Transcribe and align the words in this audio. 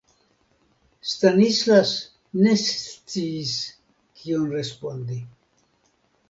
Stanislas 1.09 1.91
ne 2.45 2.55
sciis, 2.63 3.53
kion 4.23 4.49
respondi. 4.57 5.21